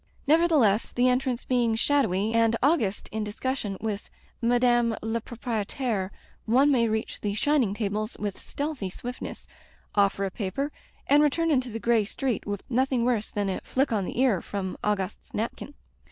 Nevertheless, 0.25 0.91
the 0.91 1.07
entrance 1.07 1.43
being 1.43 1.75
shadowy, 1.75 2.33
and 2.33 2.55
Auguste 2.63 3.07
in 3.11 3.23
discussion 3.23 3.77
with 3.79 4.09
Madame 4.41 4.95
la 5.03 5.19
Proprietaire, 5.19 6.09
one 6.47 6.71
may 6.71 6.87
reach 6.87 7.21
the 7.21 7.35
shining 7.35 7.75
tables 7.75 8.17
with 8.17 8.41
stealthy 8.41 8.89
swiftness, 8.89 9.45
offer 9.93 10.23
a 10.25 10.31
paper, 10.31 10.71
and 11.05 11.21
return 11.21 11.51
into 11.51 11.69
the 11.69 11.77
gray 11.79 12.03
street 12.03 12.47
with 12.47 12.63
nothing 12.67 13.05
worse 13.05 13.29
than 13.29 13.47
a 13.47 13.61
flick 13.63 13.91
on 13.91 14.05
die 14.05 14.13
ear 14.15 14.41
from 14.41 14.75
Augustc's 14.83 15.35
napkin. 15.35 15.75